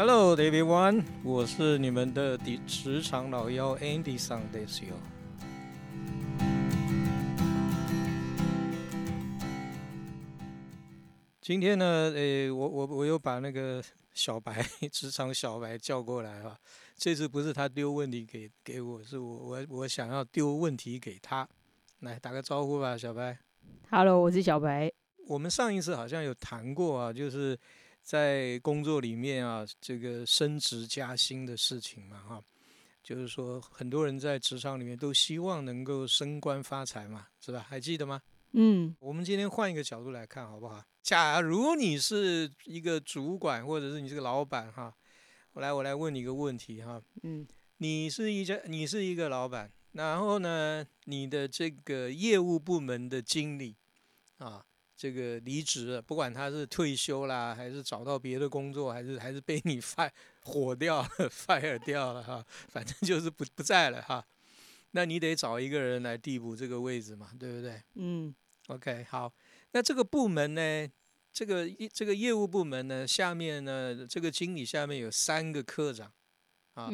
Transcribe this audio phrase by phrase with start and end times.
[0.00, 4.94] Hello, everyone，我是你们的职职场老妖 Andy s a n d e s 哟。
[11.40, 13.82] 今天呢，诶，我我我又把那个
[14.14, 16.56] 小白职场小白叫过来哈。
[16.96, 21.48] 这次不是他丢问题给给我，是我我我想要丢问题给他。
[22.02, 23.36] 来打个招呼吧，小白。
[23.90, 24.92] Hello，我是小白。
[25.26, 27.58] 我们上一次好像有谈过啊，就是
[28.08, 32.42] 在工作里面啊，这个升职加薪的事情嘛，哈，
[33.02, 37.66] 就是说很多人在职场里面都希望能够升官发财嘛，是吧？
[37.68, 38.22] 还记得吗？
[38.52, 38.96] 嗯。
[38.98, 40.82] 我们今天换一个角度来看，好不好？
[41.02, 44.90] 假如你是一个主管，或者是你是个老板，哈，
[45.52, 53.76] 我来我来问你一个问题，哈，嗯，你是一家，你是一个老板，然后呢，你的这个业务部门的经理，
[54.38, 54.64] 啊，
[54.98, 60.10] 这个离职，不管他是退休啦，还是找到别的工作，还是还是被你 fire
[60.42, 64.26] 火掉了， fire 掉了哈，反正就是不不在了哈，
[64.90, 67.80] 那你得找一个人来递补这个位置嘛，对不对？
[67.94, 68.34] 嗯
[68.66, 69.32] ，OK，好，
[69.70, 70.88] 那这个部门呢？
[71.30, 76.12] 这个业这个业务部门呢，下面呢，这个经理下面有三个科长，
[76.74, 76.90] 啊，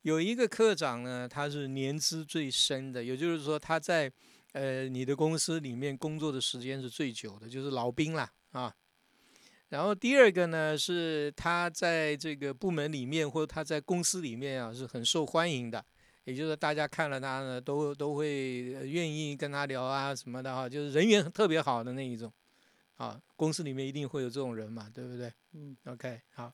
[0.00, 4.10] 有一个科长呢，他是年资最深的，也就是说他在
[4.56, 8.74] 呃你的公司里面工作的时间是最久的，就是老兵啦啊。
[9.68, 15.84] 然后第二个呢，是他在这个部门里面或者他在公司里面啊是很受欢迎的，
[16.24, 22.32] 也就是大家看了他呢，都都会愿意跟他聊啊什么的哈，就是人缘特别好的那一种。
[22.96, 25.30] 啊，公司里面一定会有这种人嘛，对不对？
[25.52, 26.50] 嗯，OK，好。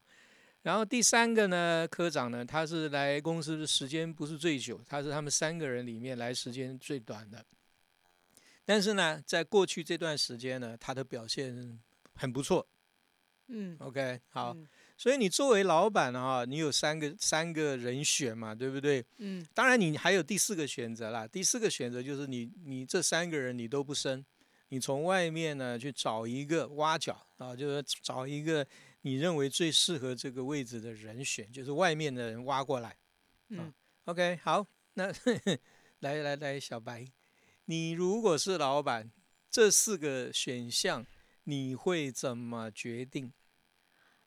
[0.63, 7.45] 然后第三个呢，科长呢，他是来公司的时间不是最久，他是他们三个人里面来时间最短的。
[8.65, 11.81] 但是呢，在过去这段时间呢，他的表现
[12.15, 12.67] 很不错。
[13.49, 14.57] 嗯，OK，好。
[14.97, 19.05] 所以你作为老板啊，你有三个三个人选嘛，对不对？
[19.19, 19.45] 嗯。
[19.53, 21.27] 当然，你还有第四个选择啦。
[21.27, 24.25] 第四个选择就是你你这三个人你都不升。
[24.69, 28.67] 你从外面呢去找一个挖角啊，就是找一个
[29.03, 32.97] 你认为最适合这个位置的人选，就是外面的人挖过来。
[33.49, 33.71] 嗯
[34.07, 35.13] ，OK，好，那
[36.01, 37.05] 来来来，小白，
[37.67, 39.11] 你如果是老板，
[39.51, 41.07] 这四个选项
[41.45, 43.33] 你会怎么决定？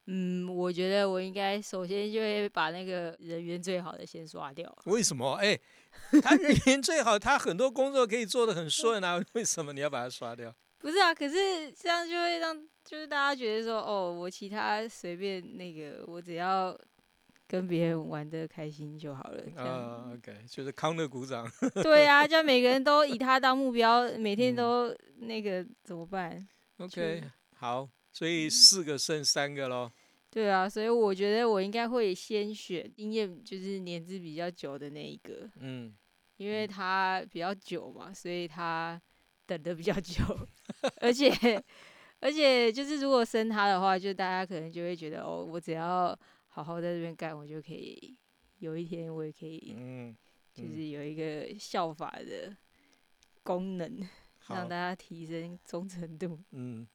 [0.08, 4.72] 嗯，我觉得我应该首先就会把那个人缘最好的先刷掉。
[4.86, 5.34] 为什么？
[5.34, 5.60] 哎，
[6.22, 10.56] 他人缘最好，他很多工作可以做得很顺啊，为什么你要把他刷掉？
[10.78, 16.80] 不是啊，可是这样就会让就是大家觉得说，哦，我其他随便那个，我只要
[17.48, 19.44] 跟别人玩的开心就好了。
[19.56, 21.50] 啊，OK，就是康乐鼓掌。
[21.84, 26.48] 对啊，就每个人都以他当目标，每天都那个怎么办
[26.78, 27.24] ？OK，
[27.56, 27.90] 好。
[28.12, 29.92] 所以四个剩三个喽。
[30.32, 35.50] 对啊，所以我觉得我应该会先选经验就是年资比较久的那一个。
[35.60, 35.94] 嗯，
[36.38, 39.02] 因为他比较久嘛，所以他
[39.46, 40.24] 等的比较久，
[41.02, 41.30] 而且
[42.22, 46.18] 而且就是如果生他的话，就大家可能就会觉得哦，我只要
[46.56, 48.16] 好好在这边干，我就可以
[48.60, 50.16] 有一天我也可以，嗯，
[50.54, 52.56] 就是有一个效法的
[53.44, 54.08] 功能，
[54.48, 56.40] 让大家提升忠诚度。
[56.52, 56.88] 嗯。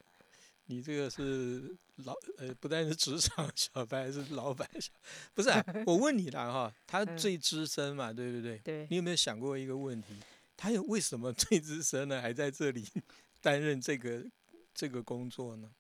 [0.65, 4.91] 你这个是老呃，不但是职场小白，还是老板小，
[5.35, 5.51] 不是？
[5.85, 8.57] 我问你了哈，他最资深嘛，对不对？
[8.61, 8.87] 对。
[8.89, 10.15] 你有没有想过一个问题？
[10.57, 12.87] 他有为什么最资深呢，还在这里
[13.43, 14.25] 担任这个
[14.73, 15.71] 这个工作呢？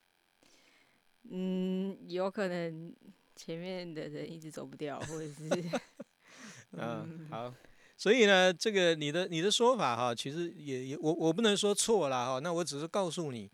[1.31, 2.93] 嗯，有可能
[3.41, 5.71] 前面的人一直走不掉，或者是
[6.77, 7.55] 嗯，好。
[7.97, 13.51] 所以呢，这个你的你的说法哈，其实也也我我不能说错了哈，那我只是告诉你。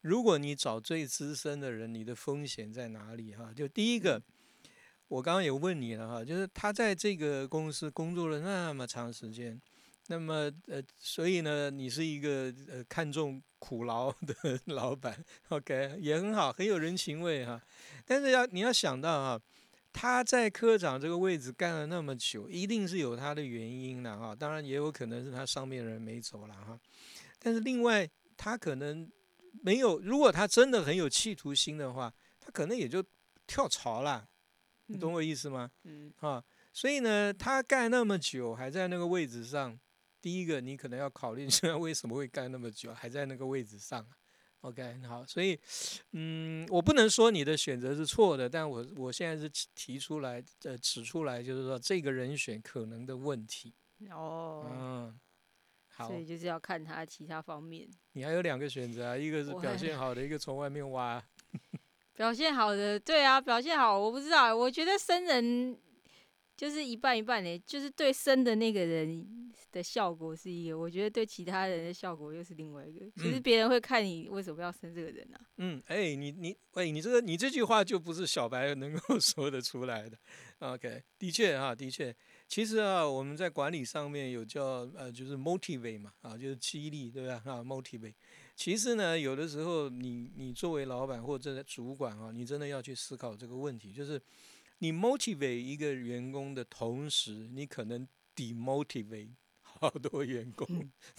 [0.00, 3.34] 如果你找最资深的人，你的风险在哪里？
[3.36, 4.20] 哈，就第一个，
[5.06, 9.60] 我刚刚也问你了哈，就是他在这个公司工作了那么长时间，
[10.08, 17.62] 那么呃，所以呢，你是一个呃看重苦劳的 老板，OK，也很好，很有人情味哈。
[18.04, 19.40] 但是要你要想到啊，
[19.92, 24.34] 他在科长这个位置干了那么久，一定是有他的原因的哈。
[24.34, 26.78] 当然也有可能是他上面人没走了哈。
[27.38, 29.10] 但是另外，他可能。
[29.62, 33.02] 没有，如果他真的很有企图心的话，他可能也就
[33.44, 34.28] 跳槽了，
[34.86, 35.68] 你懂我意思吗？
[35.82, 39.76] 嗯，啊，所以呢，他干那么久还在那个位置上，
[40.28, 44.06] 第一个你可能要考虑现在为什么会干那么久还在那个位置上。
[44.60, 45.58] OK，好，所以，
[46.12, 53.72] 嗯，我不能说你的选择是错的，但我我现在是提出来，呃，指出来就是说这个人选可能的问题。
[54.10, 55.20] 哦，嗯。
[55.86, 57.88] 好所以就是要看他其他方面。
[58.12, 61.24] 你还有两个选择啊，一个是表现好的，一个从外面挖。
[62.12, 65.80] 表现好的，对啊，表现好，我不知道，我觉得生人
[66.58, 73.06] 就是一半一半的，就是对生的那个人的效果是一个，我觉得对其他人的效果又是另外一个。
[73.14, 75.38] 其实别人会看你为什么要生这个人啊？
[75.58, 80.18] 嗯，哎，你你，喂，你这个你这句话就不是小白 能够说得出来的。
[80.58, 82.12] OK，的确啊，的确，
[82.48, 87.40] 其实啊，我们在管理上面有叫呃，就是 motivate 嘛，啊，就是激励，对吧？
[87.44, 88.14] 啊，motivate。
[88.56, 94.20] 其实呢，有的时候你你作为老板或者主管啊，你真的要去思考这个问题，就是
[94.78, 100.66] 你 motivate 一个员工的同时，你可能 demotivate 好多员工。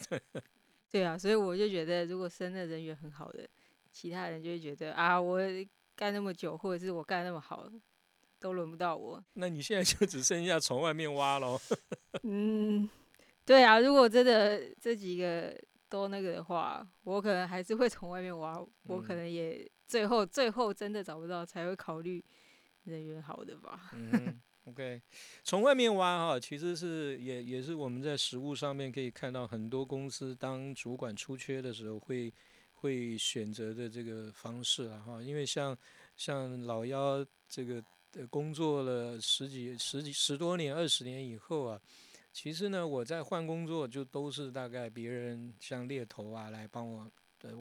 [0.92, 3.48] 对啊，所以我就觉得，如果生的人缘很好的，
[3.92, 5.40] 其他人就会觉得啊，我
[5.96, 7.70] 干那么久，或者是我干那么好，
[8.40, 9.24] 都轮不到我。
[9.34, 11.60] 那你现在就只剩下从外面挖喽。
[12.24, 12.90] 嗯，
[13.46, 15.56] 对啊，如果真的这几个。
[15.92, 22.24] 都那个的话，我可能还是会从外面挖，我可能也最后最后真的找不到，才会考虑
[22.90, 23.92] 人缘好的吧。
[23.94, 25.02] 嗯，OK，
[25.44, 32.34] 从外面挖哈，其实是也也是我们在实物上面可以看到很多公司当主管出缺的时候会
[32.74, 35.78] 会选择的这个方式啊哈，因为像
[36.18, 37.84] 像老幺这个
[38.30, 41.80] 工作了十几十几十多年二十年以后啊。
[42.32, 47.12] 其实呢，我在换工作就都是大概别人像猎头啊来帮我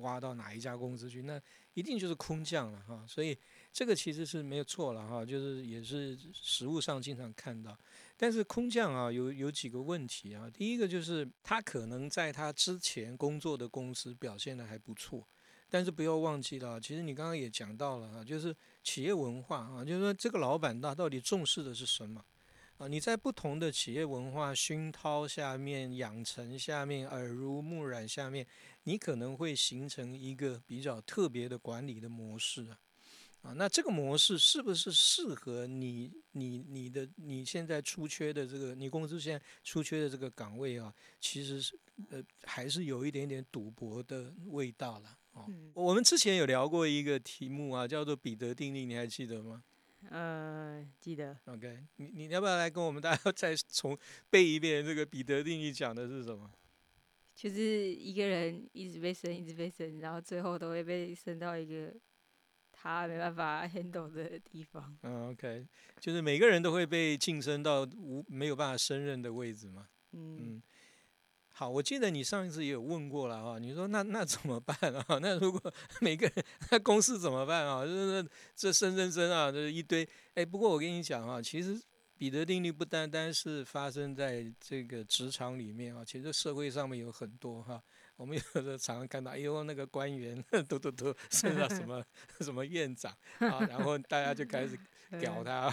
[0.03, 1.41] 挖到哪一家公司去，那
[1.73, 3.03] 一定就是空降了哈。
[3.09, 3.37] 所以
[3.73, 7.79] 这个其实是没有错了哈，就是也是实物上经常看到。
[8.17, 10.51] 但是空降啊，有有几个问题啊。
[10.51, 15.25] 第一个就是他可能在他之前工作的公司表现的还不错，
[15.69, 22.25] 但是不要忘记了，其实你刚刚也讲到了啊，就是企业文化啊，就是说这个老板他到底重视的是什么？
[22.79, 28.47] 啊，你在不同的企业文化熏陶下面、养成下面、耳濡目染下面，
[28.85, 32.79] 你可能会形成一个比较特别的管理的模式啊。
[33.43, 40.93] 啊，那这个模式是不是适合你、你、你的、你现在出缺的这个，你公司现在出缺的这个岗位啊？
[41.21, 41.79] 其实是
[42.11, 45.19] 呃，还是有一点点赌博的味道了。
[45.33, 49.63] 哦，我们之前有聊过一个题目啊，叫做彼得定律，你还记得吗？
[50.11, 51.37] 呃，记得。
[51.47, 53.97] OK，你你要不要来跟我们大家 再重
[54.31, 56.51] 背一遍这个彼得定律讲的是什么？
[57.35, 61.95] 就是一个人一直被升，一直被升，然后最后都会被升到一个
[62.81, 64.97] 他没办法 handle 的地方。
[65.03, 65.67] 嗯，OK，
[66.01, 69.89] 就是每个人都会被晋升到无没有办法胜任的位置嘛。
[70.13, 70.63] 嗯。
[71.51, 75.05] 好，我记得你上一次也有问过了哈，你说那那怎么办啊？
[75.21, 75.61] 那如果
[76.01, 77.85] 每个人那公司怎么办啊？
[77.85, 78.23] 这
[78.55, 80.09] 这升升升啊，这一堆。
[80.35, 81.77] 哎，不过我跟你讲啊，其实
[82.17, 87.83] 彼得定律不单单是发生在这个职场里面啊，其实社会上面有很多哈。
[88.19, 92.05] 我们有时候常常看到，哎呦那个官员 嘟嘟嘟升到什么
[92.41, 94.79] 什么院长 啊，然后大家就开始
[95.21, 95.73] 屌他。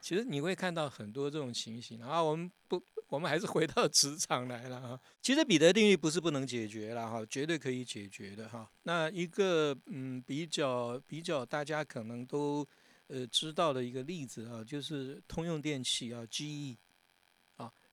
[0.00, 2.82] 其实你会看到很多这种情形啊，我们不。
[3.10, 5.00] 我们还是回到职场来了哈。
[5.20, 8.70] 其实彼得定律不是不能解决了哈，绝对可以解决的哈。
[8.84, 12.64] 那一个嗯比较比较大家可能都
[13.08, 16.89] 呃知道的一个例子啊，就是通用电器啊，GE 啊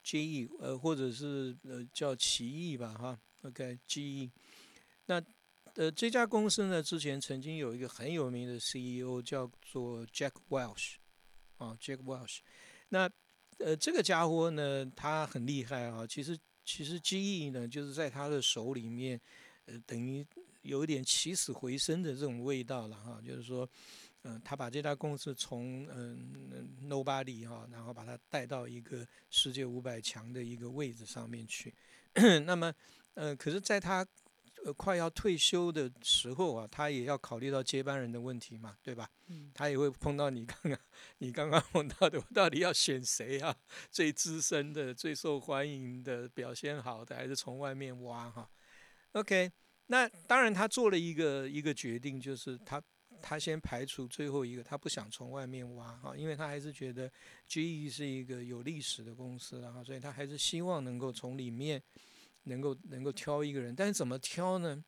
[0.08, 4.32] ，GE 呃或者是呃叫奇异吧哈，OK，GE。
[5.08, 5.22] 那
[5.76, 10.96] 呃这家公司呢，之前曾经有一个很有名的 CEO 叫做 Jack Welch
[11.58, 12.40] 啊，Jack Welch。
[12.90, 13.10] 那
[13.60, 16.06] 呃，这个家伙呢，他很厉害啊。
[16.06, 19.20] 其实，其实 GE 呢，就是在他的手里面，
[19.66, 20.26] 呃，等于
[20.62, 23.20] 有一点起死回生的这种味道了哈。
[23.26, 23.68] 就是说，
[24.30, 31.74] 嗯，他把这家公司从嗯 nobody 哈，然后把它带到一个世界五百强的一个位置上面去。
[32.46, 32.74] 那么，
[33.14, 34.06] 呃，可是，在他
[34.66, 39.10] 呃快要退休的时候啊，他也要考虑到接班人的问题嘛，对吧？
[39.28, 40.78] 嗯，他也会碰到你刚刚
[41.20, 43.56] 你刚刚碰到的，我到底要选谁啊？
[43.90, 48.50] 最资深的、最受欢迎的、表现好的，还是从外面挖哈
[49.14, 49.50] ？OK，
[49.86, 52.82] 那当然他做了一个一个决定，就是他
[53.22, 57.08] 他先排除最后一个，他不想从外面挖哈，因为他还是觉得
[57.48, 61.82] GE 是一个有历史的公司了哈，所以他还是希望能够从里面。
[62.50, 64.82] 能够能够挑一个人，但是怎么挑呢？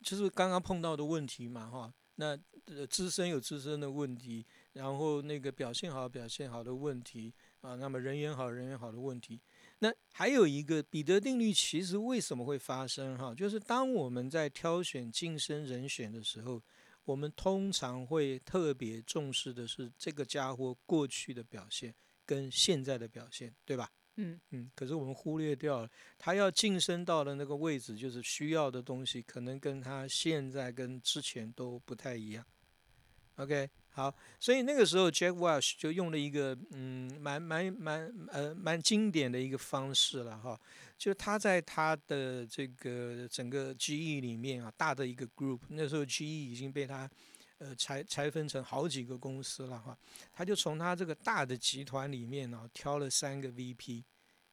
[0.00, 1.92] 就是刚刚碰到的问题嘛，哈。
[2.14, 2.28] 那
[2.64, 9.38] 呃，资深有资深的问题，然后那个表现好表现好的问题啊，那么人缘好人缘好的问题。
[9.82, 13.18] 那还有一个彼得定律，其实为什么会发生？
[13.18, 16.62] 哈，就是当我们在挑选晋升人选的时候，
[17.04, 21.92] 我们通常会特别重视的是这个家伙过去的表现
[22.24, 23.90] 跟现在的表现，对吧？
[24.14, 32.46] 嗯嗯，可是我们忽略掉了，他要晋升到的那个位置，就是需要的东西，可能跟他现在跟之前都不太一样。
[33.34, 40.58] OK，好，所以那个时候 Jack Welch 就用了一个嗯，蛮蛮蛮呃蛮经典的一个方式了哈，
[40.96, 47.06] 就他在他的这个整个 GE 里面啊，大的一个 group，那时候 GE 已经被他
[47.58, 49.94] 呃拆拆分成好几个公司了哈，
[50.32, 54.02] 他就从他这个大的集团里面呢挑了三个 VP，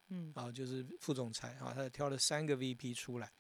[0.10, 0.34] 嗯。
[0.36, 3.32] 啊，就是副总裁啊，他挑了三个 VP 出来，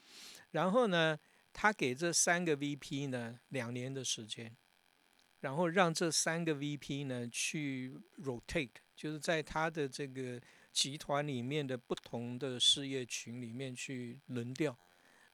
[0.51, 1.19] 然后呢，
[1.51, 4.55] 他给这三个 VP 呢两年的时间。
[5.41, 10.37] 然后让这三个 VP 呢去 rotate，就是在他的这个
[10.73, 14.77] 集团里面的不同的事业群里面去轮调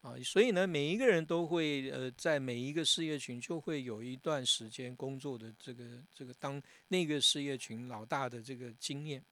[0.02, 9.24] 啊，所以呢，每一个人都会呃在每一个事业群就会有一段时间工作的这个这个当那个事业群老大的这个经验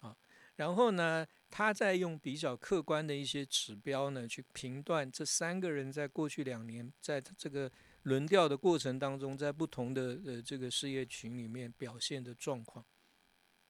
[0.00, 0.14] 啊，
[0.56, 7.72] 然后呢，他再用比较客观的一些指标呢去评断这三个人在过去两年在这个。
[8.08, 12.86] 轮调的过程当中，在不同的呃这个事业群里面表现的状况，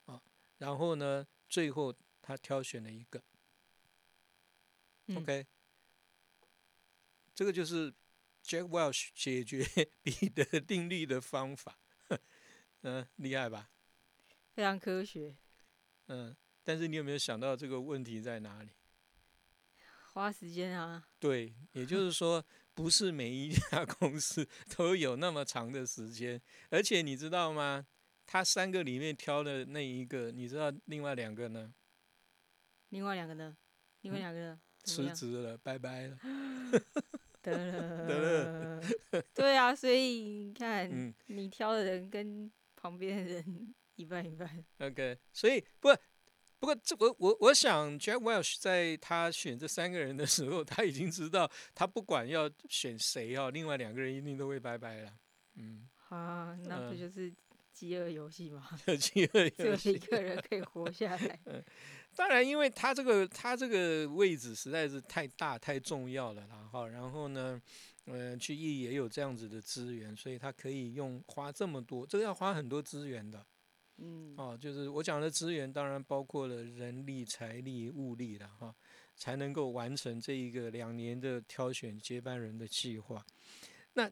[0.04, 0.22] 啊，
[0.58, 1.92] 然后呢，最后
[2.22, 3.20] 他挑选了一个
[5.12, 5.44] ，OK，
[7.34, 7.92] 这个就是
[8.44, 9.66] Jack Welch 解决
[10.04, 11.76] 彼得定律的方法，
[12.82, 13.68] 嗯，厉害吧？
[14.54, 15.36] 非常科学。
[16.06, 18.70] 嗯，但是你有没有想到这个问题在哪里？
[20.12, 21.08] 花时间啊。
[21.18, 22.46] 对，也就是说。
[22.78, 27.84] 不是每一家公司都有那么长的时间，而且你知道吗？
[28.24, 31.74] 他三个里面挑的那一个，你知道另外两个呢？
[32.90, 33.56] 另外两个呢？
[34.02, 34.60] 另外两个呢？
[34.84, 36.16] 辞职了，拜拜了。
[37.42, 39.24] 得了，得了。
[39.34, 44.64] 对啊，所以你看，你挑的人跟旁边的人一半一半。
[44.78, 45.88] OK，所以不。
[46.60, 55.12] 不过，这我我我想，Jack Welch 在他选这三个人的时候， 他已经知道，他不管要选谁哦，另外两个人一定都会拜拜了。
[55.54, 57.32] 嗯，啊，那不就是
[57.72, 58.68] 饥饿游戏吗？
[58.98, 61.38] 饥饿 游戏，只有一个人可以活下来。
[61.46, 61.62] 嗯，
[62.16, 66.88] 当然，因为他这个他这个位置实在是太大太重要了然后。
[66.88, 67.60] 然后呢，
[68.06, 73.46] 呃，去意也有这样子的资源，所以他可以用花这么多，这个要花很多资源的。
[73.98, 78.74] 嗯，哦，就是我讲的资源，当然包括了人力、财力、物力了哈，
[79.16, 83.24] 才能够完成这一个两年的挑选接班人的计划。
[83.94, 84.08] 那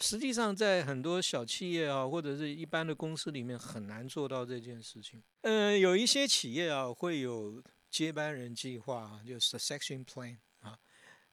[0.00, 5.22] 实际上在很多小企业啊，或者是一般的公司里面，很难做到这件事情。
[5.42, 10.76] 嗯，有一些企业啊，会有接班人计划啊，就是 succession plan 啊，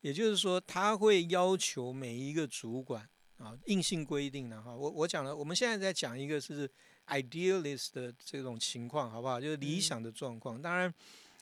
[0.01, 3.09] 也就是说，他会要求每一个主管
[3.41, 4.75] 啊，硬性规定的哈。
[4.75, 6.69] 我我讲了，我们现在在讲一个是。
[7.07, 9.41] idealist 的这种情况，好不好？
[9.41, 10.62] 就是理想的状况。
[10.62, 10.93] 当然，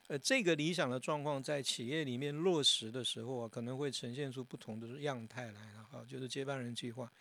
[0.07, 5.83] 呃，这个理想的状况在企业里面落实的时候啊，可能会呈现出不同的样态来了。
[5.83, 7.11] 哈，就是接班人计划。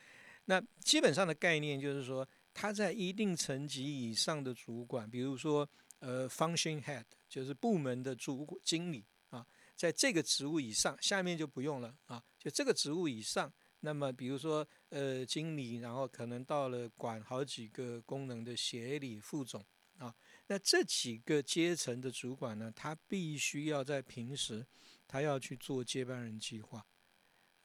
[0.47, 5.69] 那基本上的概念就是说，他在一定层级以上的主管，比如说
[5.99, 9.45] 呃，function head，就是部门的主经理啊，
[9.77, 13.53] 在这个职务以上，下面就不用了啊，就这个职务以上。
[13.81, 19.65] 那么，比如说，呃，经理，然后可能到了管好几个功能的协理、副总
[19.99, 20.13] 啊，
[20.49, 24.67] 那这几个阶层的主管呢，他必须要在平时，
[25.07, 26.85] 他要去做接班人计划。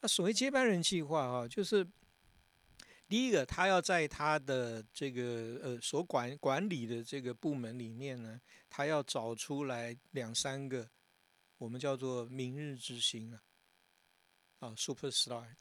[0.01, 1.83] 那所谓接班人计划啊，就是
[3.07, 8.39] 第一个，他要在他的这个呃所管管理的这个部门里面呢，
[8.69, 10.87] 他要找出来两三个，
[11.57, 13.41] 我们叫做明日之星啊，
[14.59, 15.55] 啊，super star。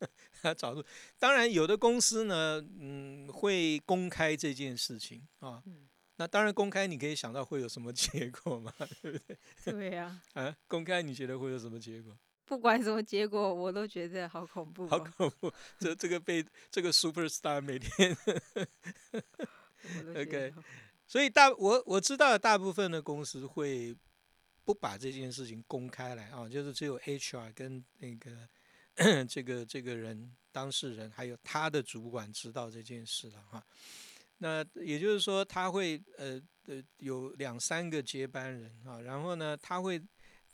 [0.42, 0.84] 他找出，
[1.18, 5.62] 当然有的公司呢，嗯，会公开这件事情啊。
[6.16, 9.38] 那当然公开，你可以想到会有什么 结果嘛，对不对？
[9.64, 10.20] 对呀。
[10.34, 12.14] 啊，公开你觉得会有什么结果？
[12.44, 14.86] 不管什么结果，我都觉得好恐怖。
[14.88, 15.50] 好恐怖！
[15.78, 18.16] 这这个被这个 super star 每天。
[20.14, 20.52] OK，
[21.06, 23.96] 所以大我我知道大部分的公司会
[24.64, 28.48] 不把这件事情公开来啊，就是只有 HR 跟那个。
[29.26, 33.66] 这个这个人当事人还有他的主管知道这件事了哈，
[34.38, 39.98] 那也就是说他会呃呃有两三个接班人啊，然后呢他会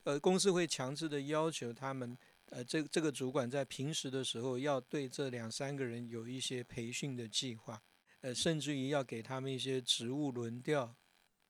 [0.05, 2.17] 呃公司会强制的要求他们
[2.51, 7.83] 呃这这个主管在平时的时候要对这两三个人有一些培训的计划，
[8.21, 10.95] 呃甚至于要给他们一些职务轮调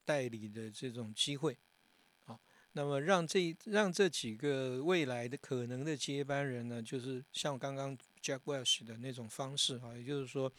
[0.05, 1.59] 代理的这种机会。
[2.77, 10.53] 那么让这让这几个未来的可能的接班人呢，就是像刚刚 Jack Welch 的那种方式啊，也就是说，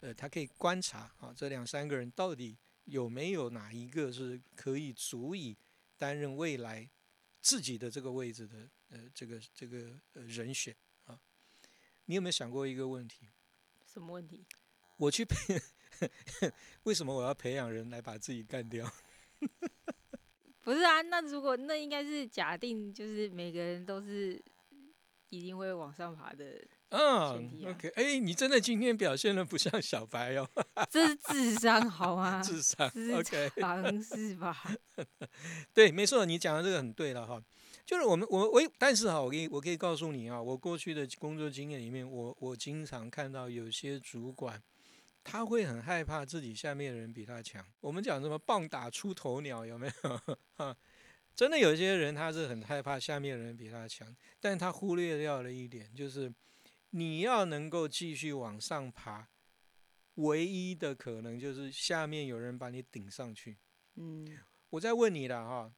[0.00, 5.56] 呃，他可以观察啊，这两三个人到底有没有哪一个是可以足以
[5.96, 6.90] 担任未来
[7.40, 10.74] 自己的这个位置的呃这个这个呃人选
[11.04, 11.16] 啊？
[12.06, 13.28] 你有没有想过一个问题？
[13.86, 14.44] 什么问题？
[14.96, 15.62] 我去培，
[16.82, 18.92] 为什么我要培养人来把自己干掉？
[20.62, 24.40] 不是啊，那如果那应该是假定，就是每个人都是
[25.30, 26.62] 一定会往上爬的。
[26.90, 30.48] 嗯，OK，哎，你真的今天表现的不像小白哦，
[30.90, 32.42] 这是智商好吗？
[32.42, 34.56] 智商，OK， 尝试吧。
[35.72, 37.40] 对，没错，你讲的这个很对了哈。
[37.86, 44.60] 就是我们，我我，但是哈，我可以我可以告诉你啊，我过去的工作经验里面，我我经常看到有些主管。
[45.22, 47.64] 他会很害怕自己下面的人比他强。
[47.80, 50.36] 我们讲什么棒打出头鸟有没有？
[50.56, 50.76] 哈，
[51.34, 56.32] 真的有些人他是很害怕下面的人比他强，但他忽略掉了一点，就是
[56.90, 59.28] 你要能够继续往上爬，
[60.14, 63.58] 唯一的可能就是下面有人把你顶上去。
[63.96, 64.26] 嗯，
[64.70, 65.72] 我再问你了哈，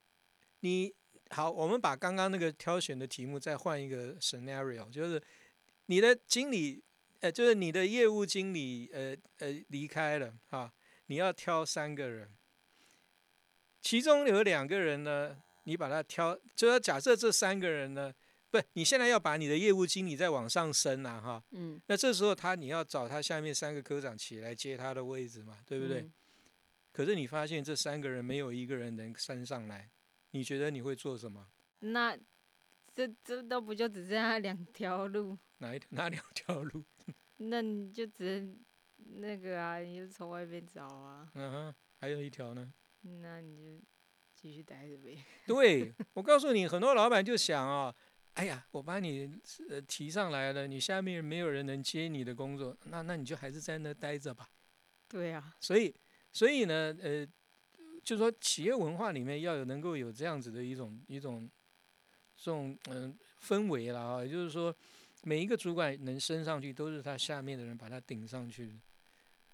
[0.60, 0.94] 你
[1.30, 5.20] 好，我们把刚刚那个挑选的题目再换一个 scenario，就是
[5.86, 6.84] 你的经理。
[7.22, 10.72] 呃，就是你的业务经理，呃呃离开了哈，
[11.06, 12.28] 你要挑三个人，
[13.80, 18.12] 其中有两个人呢，你把他挑，就是假设这三个人呢，
[18.50, 26.10] 不，你现在要把你的业务经理再往上升了哈，嗯，那这时候他你要找他下面三个科长起来接他的位置嘛，对不对？
[26.90, 29.88] 可是你发现这三个人没有一个人能升上来，
[30.32, 31.46] 你觉得你会做什么？
[31.78, 32.18] 那
[32.94, 35.38] 这这都不就只剩下两条路？
[35.58, 36.84] 哪一哪两条路？
[37.48, 38.58] 那你就只能
[39.20, 41.28] 那个啊，你就从外面找啊。
[41.34, 42.72] 嗯哼，还有一条呢。
[43.02, 43.84] 那你就
[44.34, 45.18] 继续待着呗。
[45.46, 47.94] 对，我告诉你，很多老板就想啊，
[48.34, 54.48] 哎呀，我把你呃提上来了，你下面没有人能接你的工作，那那你就还是在那待着吧。
[55.08, 55.54] 对啊。
[55.60, 55.94] 所以，
[56.32, 57.26] 所以呢，呃，
[58.04, 61.50] 就说企业文化里面要有能够有这样子的一种一种
[62.36, 64.74] 这种嗯氛围了啊，也就是说。
[65.24, 68.76] 每一个主管能升上去，都是他下面的人把他顶上去，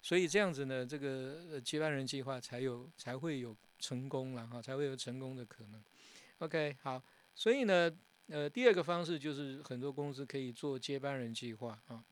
[0.00, 5.84] 所以这样子呢，这个接班人计划才有才会有成功了哈，才会有成功的可能。
[6.38, 7.02] OK，好，
[7.34, 7.94] 所以呢，
[8.28, 12.02] 呃，第二个方式就是很多公司可以做接班人计划啊。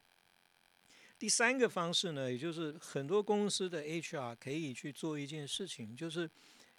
[1.18, 6.30] 第三个方式呢，也就是很多公司的 HR 可以去做一件事情，就是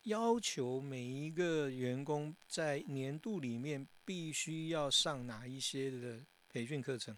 [0.04, 6.24] 要求每一个员工在年度里面必须要上哪一些的。
[6.58, 7.16] 培训课程，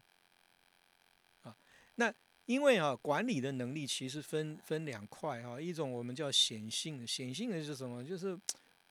[1.44, 1.56] 啊，
[1.96, 8.04] 那因为啊，管理的能力其实分分两块哈，一种我们叫显性的，显性的是什么？
[8.04, 8.38] 就是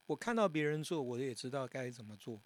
[0.06, 2.40] 我看到别人做，我也知道该怎么做，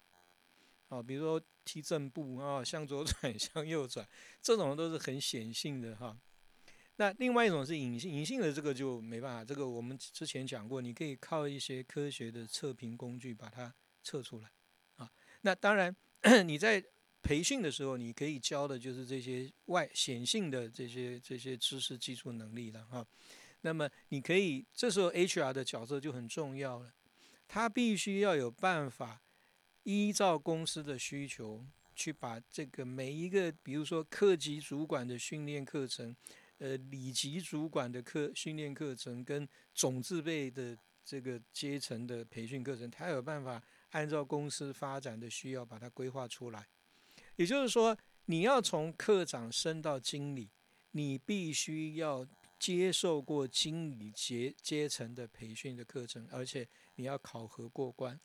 [0.88, 4.04] 啊，比如说踢正步啊，向左转， 向右转，
[4.40, 6.18] 这种都是很显性的哈。
[6.96, 14.50] 那另外一种是隐性，隐性的这个就没办法，这个我们之前讲过，你可以靠一些科学的测评工具把它测出来，
[14.96, 15.08] 啊，
[15.42, 15.94] 那当然
[16.44, 16.84] 你在。
[17.22, 23.06] 培训的时候，你可以教的就是这些外显性的这些这些知识技术能力了哈。
[23.60, 26.92] 那么你可以这时候 HR 的角色就很重要了，
[27.46, 29.22] 他必须要有办法
[29.84, 36.16] 依照公司的需求去把这个每一个，比如说课级主管的训练课程，
[36.58, 46.66] 呃，里级主管的课训练课程跟总制备的这个阶层的培训课程，他有办法按照公司发展的需要把它规划出来。
[47.42, 50.48] 也就是说，你要从科长升到经理，
[50.92, 52.24] 你必须要
[52.56, 58.20] 接受过经理阶阶层的培训的课程，而且你要考核过关，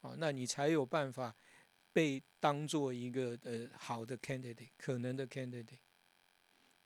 [0.00, 1.32] 啊，那你才有办法
[1.92, 5.78] 被当做一个呃好的 candidate，可能的 candidate。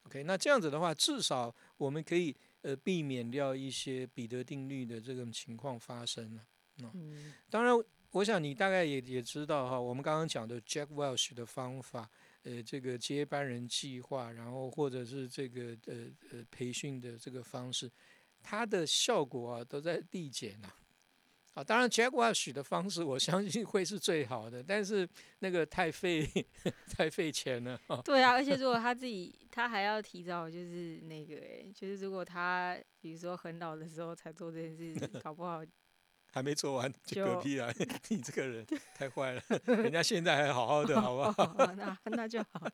[0.03, 6.47] OK，那这样子的话，至少我们可以呃避免掉一些彼得定律的这种情况发生了。
[6.93, 7.75] 嗯，当然。
[8.13, 12.11] 我想你大概也也知道哈，我们刚刚讲的 Jack Welch 的方法，
[12.43, 17.89] 呃，这个接班人计划，然后或者是这个呃呃培训的这个方式，
[18.43, 20.69] 它的效果啊都在递减呢。
[21.55, 26.29] 啊，当然 Jack Welch 的方式我相信会是最好的，但是那个太费
[26.97, 27.81] 太费钱了。
[28.05, 35.63] 对啊，而且如果他自己他还要提早就是那个哎，就是如果他比如说很老的时候才做这件事，搞不好。
[36.33, 37.73] 还没做完就嗝屁了，
[38.09, 41.73] 你这个人太坏了， 人家现在还好好的，好不好？
[41.75, 42.69] 那那就好。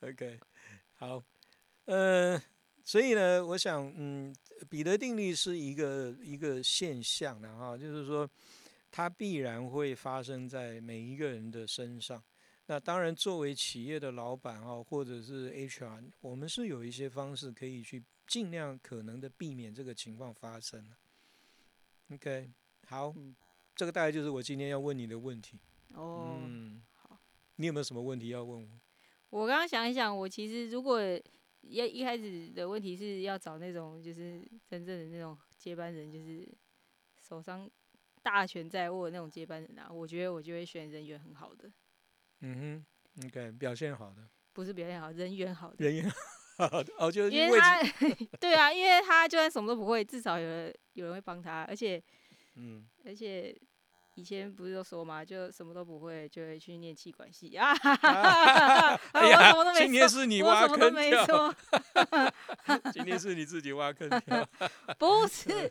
[0.00, 0.38] OK，
[0.94, 1.22] 好，
[1.84, 2.40] 呃，
[2.82, 4.34] 所以呢，我想，嗯，
[4.68, 8.28] 彼得定律是一个一个现象的哈，就是说，
[8.90, 12.22] 它必然会发生在每一个人的身上。
[12.66, 20.86] 那当然，作为企业的老板啊，或者是 HR，我们是有一些方式可以去尽量可能的避免这个情况发生
[22.12, 22.50] OK，
[22.86, 23.34] 好，嗯
[23.74, 25.60] 这个大概就是我今天要问你的问题。
[25.94, 27.18] 哦，嗯，好。
[27.56, 28.80] 你有没有什么问题要问我？
[29.30, 31.00] 我刚刚想一想，我其实如果
[31.62, 36.48] 要一开始的问题是要找那种就是真正的那种接班人，就是
[37.20, 37.70] 手上
[38.22, 41.70] 大权在握的那种接班人啊，我觉得我就会选人缘很好的，
[42.40, 42.84] 嗯
[43.16, 45.84] 哼，OK，表现好的，不是表现好，人缘好的。
[45.84, 46.37] 人缘好的，
[46.98, 47.80] 哦，就是因为，他，
[48.40, 52.02] 对啊，因为他就算什么都不会，至少有人有人会帮他，而且
[52.56, 53.56] 嗯，而且
[54.18, 57.72] 以前不是都说嘛，就什么都不会，就会去念气管系 啊。
[59.76, 61.54] 今天是你挖我什么都坑跳，没说，
[62.92, 64.44] 今天是你自己挖坑跳。
[64.98, 65.70] 不是，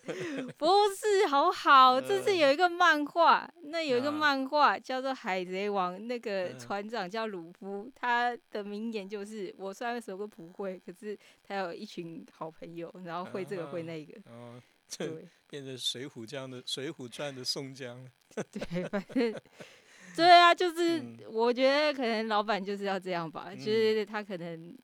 [0.58, 15.28] 不是，好好，这是呃有一个漫画，那有一个啊漫画叫做《海贼王》，那个嗯船长叫鲁夫，他的名言就是：我虽然什么都不会，可是他有一群好朋友，然后会这个会啊那个，哦， 这对。
[15.50, 18.12] 变成《水浒》这样的《水浒传》的宋江了。
[18.52, 19.34] 对，反正
[20.16, 24.78] 对啊，就是嗯我觉得可能老板就是要这样吧，嗯就是他可能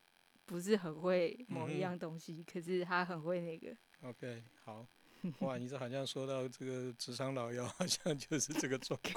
[0.46, 3.76] 不是很会某一样东西，可是他很会那个。
[4.02, 4.86] OK，好，
[5.40, 9.14] 哇，你这好像说到这个职场老妖，好像就是这个状况。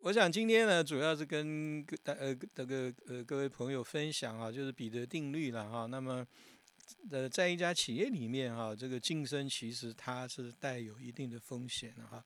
[0.00, 5.86] 我想今天呢，主要是跟各大呃这个呃各位朋友分享啊，就是彼得定律了哈。
[5.86, 6.26] 那么
[7.10, 12.24] 呃，在一家企业里面哈，这个晋升其实它是带有一定的风险的哈。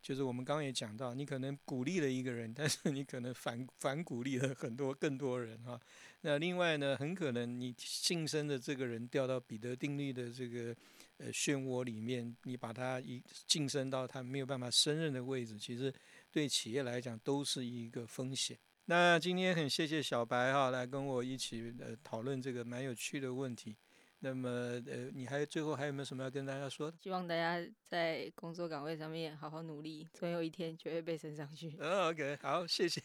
[0.00, 5.80] 就是我们刚刚也讲到，你可能鼓励了一个人，但是你可能反反鼓励了很多更多人哈。
[6.22, 10.74] 那另外呢，很可能你晋升的这个人掉到彼得定律的这个
[11.18, 15.94] 呃漩涡里面，你把他一晋升到他没有办法胜任的位置，其实
[16.32, 18.58] 对企业来讲都是一个风险。
[18.86, 23.76] 那今天很谢谢小白哈，来跟我一起呃讨论这个蛮有趣的问题。
[24.24, 24.48] 那么
[24.86, 26.96] 呃，你还最后还有没有什么要跟大家说的？
[27.02, 31.74] 希望大家在工作岗位上面好好努力，总有一天就会被升上去。
[31.80, 33.00] 呃、o k 好，谢谢，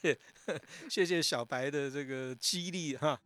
[0.87, 3.19] 谢谢小白的这个激励哈。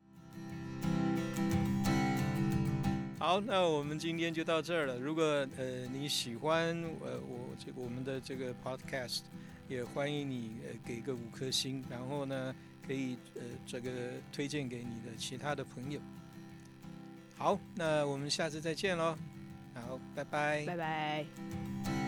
[3.19, 4.97] 好，那我们今天就到这儿了。
[4.97, 5.23] 如果
[5.57, 6.73] 呃你喜欢
[7.03, 9.23] 呃我这个我们的这个 podcast，
[9.67, 12.55] 也欢迎你呃给个五颗星，然后呢
[12.87, 13.91] 可以呃这个
[14.31, 15.99] 推荐给你的其他的朋友。
[17.41, 19.15] 好，那我们下次再见喽。
[19.73, 20.63] 好，拜拜。
[20.63, 22.00] 拜拜。